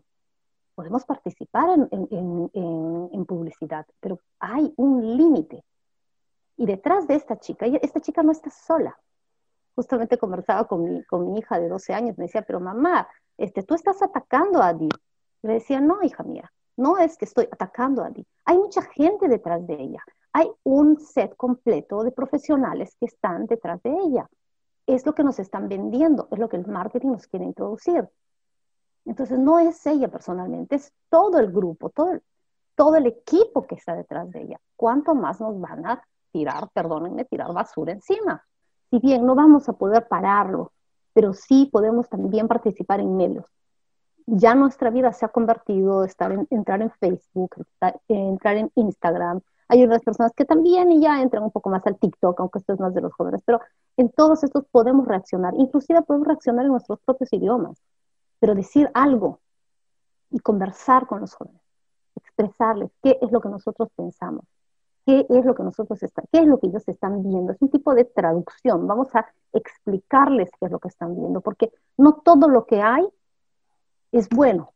Podemos 0.80 1.04
participar 1.04 1.68
en, 1.90 3.26
publicidad, 3.26 3.84
pero 4.00 4.18
hay 4.38 4.72
un 4.78 5.14
límite. 5.14 5.62
Y 6.56 6.64
detrás 6.64 7.06
de 7.06 7.16
esta 7.16 7.38
chica, 7.38 7.66
esta 7.66 8.00
chica 8.00 8.22
no 8.22 8.32
está 8.32 8.48
sola. 8.48 8.98
Justamente 9.74 10.16
conversaba 10.16 10.66
con 10.66 10.82
mi, 10.82 11.04
con 11.04 11.26
mi 11.26 11.38
hija 11.38 11.60
de 11.60 11.68
12 11.68 11.92
años, 11.92 12.16
me 12.16 12.24
decía, 12.24 12.40
pero 12.40 12.60
mamá, 12.60 13.06
este, 13.36 13.62
tú 13.62 13.74
estás 13.74 14.00
atacando 14.00 14.62
a 14.62 14.68
Adi. 14.68 14.88
Le 15.42 15.52
decía, 15.52 15.82
no, 15.82 16.02
hija 16.02 16.22
mía, 16.22 16.50
no 16.78 16.96
es 16.96 17.18
que 17.18 17.26
estoy 17.26 17.46
atacando 17.52 18.02
a 18.02 18.06
Adi. 18.06 18.26
Hay 18.46 18.56
mucha 18.56 18.80
gente 18.80 19.28
detrás 19.28 19.66
de 19.66 19.74
ella. 19.74 20.02
Hay 20.32 20.50
un 20.62 20.98
set 20.98 21.36
completo 21.36 22.04
de 22.04 22.12
profesionales 22.12 22.96
que 22.98 23.04
están 23.04 23.46
detrás 23.46 23.82
de 23.82 23.90
ella 23.90 24.26
es 24.94 25.06
lo 25.06 25.14
que 25.14 25.24
nos 25.24 25.38
están 25.38 25.68
vendiendo, 25.68 26.28
es 26.30 26.38
lo 26.38 26.48
que 26.48 26.56
el 26.56 26.66
marketing 26.66 27.08
nos 27.08 27.26
quiere 27.26 27.44
introducir. 27.44 28.08
Entonces 29.04 29.38
no 29.38 29.58
es 29.58 29.84
ella 29.86 30.08
personalmente, 30.08 30.76
es 30.76 30.92
todo 31.08 31.38
el 31.38 31.50
grupo, 31.50 31.90
todo 31.90 32.12
el, 32.12 32.22
todo 32.74 32.96
el 32.96 33.06
equipo 33.06 33.66
que 33.66 33.74
está 33.74 33.94
detrás 33.94 34.30
de 34.30 34.42
ella. 34.42 34.60
¿Cuánto 34.76 35.14
más 35.14 35.40
nos 35.40 35.60
van 35.60 35.86
a 35.86 36.02
tirar, 36.32 36.68
perdónenme, 36.72 37.24
tirar 37.24 37.52
basura 37.52 37.92
encima? 37.92 38.44
Si 38.90 38.98
bien 38.98 39.24
no 39.24 39.34
vamos 39.34 39.68
a 39.68 39.72
poder 39.72 40.06
pararlo, 40.08 40.72
pero 41.12 41.32
sí 41.32 41.68
podemos 41.72 42.08
también 42.08 42.48
participar 42.48 43.00
en 43.00 43.16
medios. 43.16 43.46
Ya 44.26 44.54
nuestra 44.54 44.90
vida 44.90 45.12
se 45.12 45.24
ha 45.24 45.28
convertido, 45.28 46.04
estar 46.04 46.30
en, 46.30 46.46
entrar 46.50 46.82
en 46.82 46.90
Facebook, 46.90 47.66
entrar 48.08 48.56
en 48.56 48.70
Instagram, 48.76 49.40
hay 49.70 49.84
unas 49.84 50.02
personas 50.02 50.32
que 50.34 50.44
también 50.44 51.00
ya 51.00 51.22
entran 51.22 51.44
un 51.44 51.52
poco 51.52 51.70
más 51.70 51.86
al 51.86 51.96
TikTok, 51.96 52.40
aunque 52.40 52.58
esto 52.58 52.72
es 52.72 52.80
más 52.80 52.92
de 52.92 53.02
los 53.02 53.12
jóvenes, 53.12 53.40
pero 53.46 53.60
en 53.96 54.10
todos 54.10 54.42
estos 54.42 54.64
podemos 54.66 55.06
reaccionar, 55.06 55.54
inclusive 55.56 56.02
podemos 56.02 56.26
reaccionar 56.26 56.64
en 56.64 56.72
nuestros 56.72 56.98
propios 57.02 57.32
idiomas, 57.32 57.80
pero 58.40 58.54
decir 58.54 58.90
algo 58.94 59.38
y 60.30 60.40
conversar 60.40 61.06
con 61.06 61.20
los 61.20 61.34
jóvenes, 61.34 61.60
expresarles 62.16 62.90
qué 63.02 63.18
es 63.20 63.30
lo 63.30 63.40
que 63.40 63.48
nosotros 63.48 63.88
pensamos, 63.94 64.44
qué 65.06 65.26
es 65.28 65.44
lo 65.44 65.54
que 65.54 65.62
nosotros 65.62 66.02
está, 66.02 66.22
qué 66.32 66.40
es 66.40 66.46
lo 66.46 66.58
que 66.58 66.68
ellos 66.68 66.86
están 66.88 67.22
viendo, 67.22 67.52
es 67.52 67.60
un 67.60 67.70
tipo 67.70 67.94
de 67.94 68.04
traducción, 68.04 68.86
vamos 68.86 69.14
a 69.14 69.26
explicarles 69.52 70.50
qué 70.58 70.66
es 70.66 70.72
lo 70.72 70.78
que 70.78 70.88
están 70.88 71.16
viendo, 71.16 71.40
porque 71.40 71.72
no 71.96 72.14
todo 72.14 72.48
lo 72.48 72.66
que 72.66 72.80
hay 72.80 73.06
es 74.12 74.28
bueno, 74.28 74.72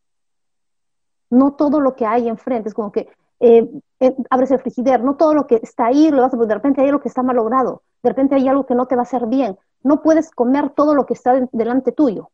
no 1.30 1.54
todo 1.54 1.80
lo 1.80 1.94
que 1.94 2.06
hay 2.06 2.28
enfrente, 2.28 2.68
es 2.68 2.74
como 2.74 2.92
que 2.92 3.08
eh, 3.40 3.68
eh, 4.00 4.16
abres 4.30 4.50
el 4.50 4.60
frigider, 4.60 5.02
no 5.02 5.16
todo 5.16 5.34
lo 5.34 5.46
que 5.46 5.56
está 5.56 5.86
ahí 5.86 6.10
lo 6.10 6.22
vas 6.22 6.34
a 6.34 6.36
de 6.36 6.54
repente 6.54 6.80
hay 6.80 6.88
algo 6.88 7.00
que 7.00 7.08
está 7.08 7.22
mal 7.22 7.36
logrado, 7.36 7.82
de 8.02 8.10
repente 8.10 8.34
hay 8.34 8.48
algo 8.48 8.66
que 8.66 8.74
no 8.74 8.86
te 8.86 8.96
va 8.96 9.02
a 9.02 9.04
hacer 9.04 9.26
bien, 9.26 9.58
no 9.82 10.02
puedes 10.02 10.30
comer 10.30 10.70
todo 10.70 10.94
lo 10.94 11.06
que 11.06 11.14
está 11.14 11.48
delante 11.52 11.92
tuyo, 11.92 12.30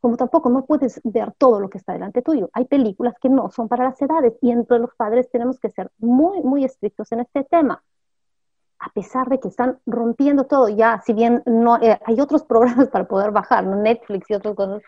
como 0.00 0.16
tampoco 0.16 0.50
no 0.50 0.64
puedes 0.64 1.00
ver 1.04 1.32
todo 1.38 1.60
lo 1.60 1.70
que 1.70 1.78
está 1.78 1.92
delante 1.92 2.22
tuyo. 2.22 2.50
Hay 2.52 2.66
películas 2.66 3.14
que 3.20 3.28
no 3.28 3.50
son 3.50 3.68
para 3.68 3.84
las 3.84 4.00
edades 4.00 4.34
y 4.40 4.50
entre 4.50 4.78
los 4.78 4.94
padres 4.94 5.30
tenemos 5.30 5.58
que 5.58 5.70
ser 5.70 5.90
muy, 5.98 6.42
muy 6.42 6.64
estrictos 6.64 7.10
en 7.12 7.20
este 7.20 7.44
tema. 7.44 7.82
A 8.78 8.90
pesar 8.90 9.28
de 9.28 9.40
que 9.40 9.48
están 9.48 9.78
rompiendo 9.86 10.44
todo, 10.44 10.68
ya, 10.68 11.02
si 11.04 11.12
bien 11.12 11.42
no 11.46 11.76
eh, 11.78 11.98
hay 12.04 12.20
otros 12.20 12.44
programas 12.48 12.88
para 12.88 13.08
poder 13.08 13.30
bajar, 13.30 13.66
Netflix 13.66 14.30
y 14.30 14.34
otros 14.34 14.54
cosas 14.54 14.82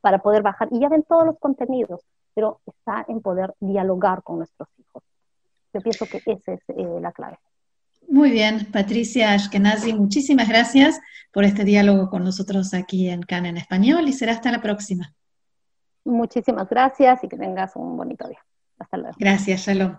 para 0.00 0.18
poder 0.18 0.42
bajar, 0.42 0.68
y 0.70 0.80
ya 0.80 0.88
ven 0.88 1.02
todos 1.02 1.24
los 1.24 1.38
contenidos, 1.38 2.00
pero 2.34 2.60
está 2.66 3.04
en 3.08 3.20
poder 3.20 3.54
dialogar 3.60 4.22
con 4.22 4.38
nuestros 4.38 4.68
hijos. 4.78 5.02
Yo 5.72 5.80
pienso 5.80 6.06
que 6.06 6.22
esa 6.26 6.52
es 6.52 6.60
eh, 6.68 6.98
la 7.00 7.12
clave. 7.12 7.38
Muy 8.08 8.30
bien, 8.30 8.68
Patricia 8.72 9.32
Ashkenazi, 9.32 9.92
muchísimas 9.92 10.48
gracias 10.48 11.00
por 11.32 11.44
este 11.44 11.64
diálogo 11.64 12.08
con 12.08 12.22
nosotros 12.24 12.72
aquí 12.74 13.08
en 13.08 13.22
CAN 13.22 13.46
en 13.46 13.56
español 13.56 14.08
y 14.08 14.12
será 14.12 14.32
hasta 14.32 14.52
la 14.52 14.62
próxima. 14.62 15.12
Muchísimas 16.04 16.68
gracias 16.68 17.24
y 17.24 17.28
que 17.28 17.36
tengas 17.36 17.74
un 17.76 17.96
bonito 17.96 18.28
día. 18.28 18.44
Hasta 18.78 18.96
luego. 18.96 19.16
Gracias, 19.18 19.62
Shalom. 19.66 19.96